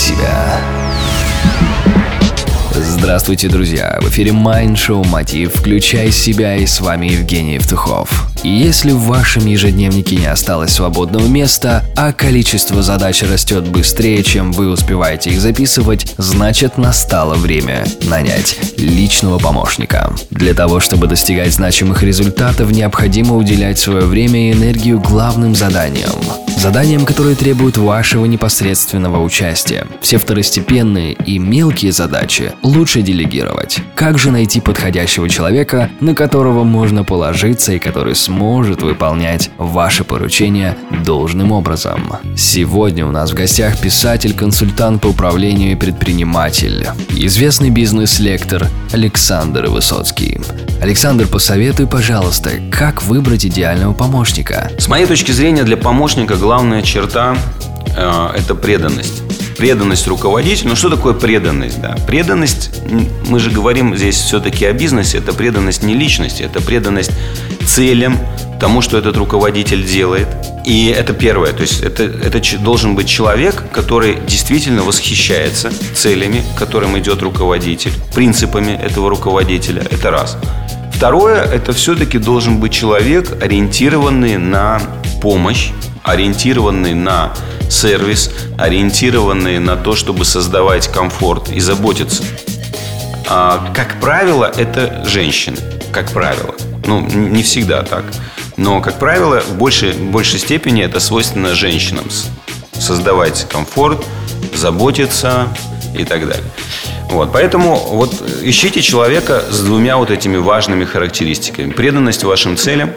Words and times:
себя». 0.00 0.60
Здравствуйте, 2.72 3.48
друзья! 3.48 3.98
В 4.00 4.08
эфире 4.08 4.30
Mind 4.30 4.74
Show 4.74 5.06
Мотив 5.06 5.54
«Включай 5.54 6.10
себя» 6.10 6.56
и 6.56 6.66
с 6.66 6.80
вами 6.80 7.08
Евгений 7.08 7.54
Евтухов. 7.54 8.28
Если 8.42 8.92
в 8.92 9.00
вашем 9.00 9.46
ежедневнике 9.46 10.16
не 10.16 10.26
осталось 10.26 10.72
свободного 10.72 11.26
места, 11.26 11.84
а 11.96 12.12
количество 12.12 12.82
задач 12.82 13.22
растет 13.22 13.66
быстрее, 13.66 14.22
чем 14.22 14.52
вы 14.52 14.70
успеваете 14.70 15.30
их 15.30 15.40
записывать, 15.40 16.14
значит 16.16 16.78
настало 16.78 17.34
время 17.34 17.84
нанять 18.04 18.56
личного 18.78 19.38
помощника. 19.38 20.14
Для 20.30 20.54
того, 20.54 20.80
чтобы 20.80 21.06
достигать 21.06 21.52
значимых 21.52 22.02
результатов, 22.02 22.70
необходимо 22.70 23.36
уделять 23.36 23.78
свое 23.78 24.06
время 24.06 24.50
и 24.50 24.52
энергию 24.52 25.00
главным 25.00 25.54
заданиям. 25.54 26.14
Заданиям, 26.60 27.06
которые 27.06 27.36
требуют 27.36 27.78
вашего 27.78 28.26
непосредственного 28.26 29.22
участия. 29.22 29.86
Все 30.02 30.18
второстепенные 30.18 31.14
и 31.14 31.38
мелкие 31.38 31.90
задачи 31.90 32.52
лучше 32.62 33.00
делегировать. 33.00 33.78
Как 33.94 34.18
же 34.18 34.30
найти 34.30 34.60
подходящего 34.60 35.26
человека, 35.26 35.88
на 36.00 36.14
которого 36.14 36.64
можно 36.64 37.02
положиться 37.02 37.72
и 37.72 37.78
который 37.78 38.14
сможет 38.14 38.82
выполнять 38.82 39.50
ваши 39.56 40.04
поручения 40.04 40.76
должным 41.02 41.50
образом? 41.50 42.18
Сегодня 42.36 43.06
у 43.06 43.10
нас 43.10 43.30
в 43.30 43.34
гостях 43.34 43.80
писатель, 43.80 44.34
консультант 44.34 45.00
по 45.00 45.06
управлению 45.06 45.72
и 45.72 45.76
предприниматель, 45.76 46.86
известный 47.08 47.70
бизнес-лектор 47.70 48.66
Александр 48.92 49.68
Высоцкий. 49.68 50.38
Александр, 50.82 51.26
посоветуй, 51.26 51.86
пожалуйста, 51.86 52.50
как 52.70 53.02
выбрать 53.02 53.46
идеального 53.46 53.94
помощника? 53.94 54.70
С 54.78 54.88
моей 54.88 55.06
точки 55.06 55.30
зрения, 55.30 55.62
для 55.62 55.76
помощника 55.76 56.36
главная 56.50 56.82
черта 56.82 57.36
э,– 57.96 58.30
это 58.36 58.56
преданность. 58.56 59.22
Преданность 59.56 60.08
руководителю. 60.08 60.70
Ну, 60.70 60.74
что 60.74 60.88
такое 60.88 61.14
преданность? 61.14 61.80
Да? 61.80 61.96
Преданность, 62.08 62.72
мы 63.28 63.38
же 63.38 63.52
говорим 63.52 63.96
здесь 63.96 64.16
все-таки 64.16 64.64
о 64.64 64.72
бизнесе, 64.72 65.18
это 65.18 65.32
преданность 65.32 65.84
не 65.84 65.94
личности, 65.94 66.42
это 66.42 66.60
преданность 66.60 67.12
целям, 67.64 68.18
тому, 68.58 68.82
что 68.82 68.98
этот 68.98 69.16
руководитель 69.16 69.86
делает. 69.86 70.26
И 70.66 70.88
это 70.88 71.12
первое. 71.12 71.52
То 71.52 71.62
есть 71.62 71.82
это, 71.84 72.02
это 72.02 72.40
должен 72.58 72.96
быть 72.96 73.08
человек, 73.08 73.62
который 73.72 74.18
действительно 74.26 74.82
восхищается 74.82 75.70
целями, 75.94 76.42
к 76.56 76.58
которым 76.58 76.98
идет 76.98 77.22
руководитель, 77.22 77.92
принципами 78.12 78.72
этого 78.72 79.08
руководителя. 79.08 79.84
Это 79.88 80.10
раз. 80.10 80.36
Второе, 80.92 81.44
это 81.44 81.72
все-таки 81.72 82.18
должен 82.18 82.58
быть 82.58 82.72
человек, 82.72 83.40
ориентированный 83.40 84.36
на 84.36 84.82
помощь, 85.22 85.70
ориентированный 86.02 86.94
на 86.94 87.32
сервис, 87.68 88.30
ориентированный 88.58 89.58
на 89.58 89.76
то, 89.76 89.94
чтобы 89.94 90.24
создавать 90.24 90.88
комфорт 90.88 91.50
и 91.50 91.60
заботиться. 91.60 92.24
А, 93.28 93.70
как 93.74 94.00
правило, 94.00 94.50
это 94.56 95.04
женщины. 95.06 95.56
Как 95.92 96.10
правило. 96.10 96.54
Ну, 96.86 97.00
не 97.00 97.42
всегда 97.42 97.82
так. 97.82 98.04
Но, 98.56 98.80
как 98.80 98.98
правило, 98.98 99.40
в 99.40 99.56
большей, 99.56 99.92
в 99.92 100.10
большей 100.10 100.38
степени 100.38 100.82
это 100.82 101.00
свойственно 101.00 101.54
женщинам. 101.54 102.04
Создавать 102.72 103.46
комфорт, 103.48 104.04
заботиться 104.54 105.48
и 105.96 106.04
так 106.04 106.26
далее. 106.26 106.44
Вот, 107.10 107.32
поэтому 107.32 107.76
вот 107.76 108.14
ищите 108.42 108.82
человека 108.82 109.42
с 109.50 109.60
двумя 109.60 109.96
вот 109.96 110.10
этими 110.10 110.36
важными 110.36 110.84
характеристиками. 110.84 111.72
Преданность 111.72 112.24
вашим 112.24 112.56
целям, 112.56 112.90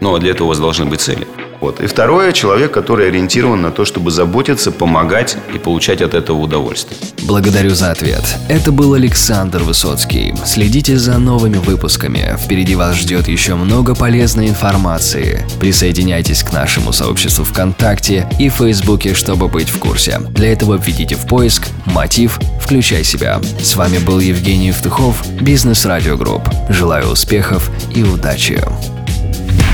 но 0.00 0.18
для 0.18 0.32
этого 0.32 0.46
у 0.46 0.48
вас 0.48 0.58
должны 0.58 0.86
быть 0.86 1.00
цели– 1.00 1.26
вот. 1.60 1.80
И 1.80 1.86
второе, 1.86 2.32
человек, 2.32 2.72
который 2.72 3.08
ориентирован 3.08 3.60
на 3.60 3.70
то, 3.70 3.84
чтобы 3.84 4.10
заботиться, 4.10 4.72
помогать 4.72 5.36
и 5.54 5.58
получать 5.58 6.00
от 6.02 6.14
этого 6.14 6.38
удовольствие. 6.38 6.98
Благодарю 7.24 7.70
за 7.70 7.90
ответ. 7.90 8.22
Это 8.48 8.72
был 8.72 8.94
Александр 8.94 9.62
Высоцкий. 9.62 10.34
Следите 10.44 10.96
за 10.96 11.18
новыми 11.18 11.58
выпусками. 11.58 12.36
Впереди 12.38 12.74
вас 12.74 12.96
ждет 12.96 13.28
еще 13.28 13.54
много 13.54 13.94
полезной 13.94 14.48
информации. 14.48 15.46
Присоединяйтесь 15.60 16.42
к 16.42 16.52
нашему 16.52 16.92
сообществу 16.92 17.44
ВКонтакте 17.44 18.26
и 18.38 18.48
Фейсбуке, 18.48 19.14
чтобы 19.14 19.48
быть 19.48 19.68
в 19.68 19.78
курсе. 19.78 20.18
Для 20.30 20.52
этого 20.52 20.76
введите 20.76 21.14
в 21.14 21.26
поиск 21.26 21.68
«Мотив. 21.86 22.40
Включай 22.60 23.04
себя». 23.04 23.40
С 23.62 23.76
вами 23.76 23.98
был 23.98 24.18
Евгений 24.18 24.68
Евтухов, 24.68 25.22
Бизнес 25.40 25.84
Радио 25.84 26.16
Групп. 26.16 26.48
Желаю 26.68 27.08
успехов 27.08 27.70
и 27.94 28.02
удачи. 28.02 28.60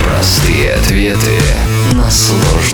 Простые 0.07 0.75
ответы 0.75 1.41
на 1.93 2.09
сложные 2.11 2.66